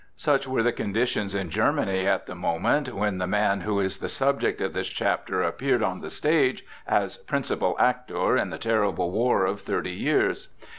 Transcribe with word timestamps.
Such 0.15 0.47
were 0.47 0.63
the 0.63 0.71
conditions 0.71 1.35
in 1.35 1.51
Germany 1.51 2.07
at 2.07 2.25
the 2.25 2.33
moment 2.33 2.91
when 2.95 3.19
the 3.19 3.27
man 3.27 3.61
who 3.61 3.79
is 3.79 3.99
the 3.99 4.09
subject 4.09 4.59
of 4.59 4.73
this 4.73 4.87
chapter 4.87 5.43
appeared 5.43 5.83
on 5.83 6.01
the 6.01 6.09
stage 6.09 6.65
as 6.87 7.17
principal 7.17 7.75
actor 7.77 8.35
in 8.35 8.49
the 8.49 8.57
terrible 8.57 9.11
war 9.11 9.45
of 9.45 9.61
thirty 9.61 9.93
years. 9.93 10.47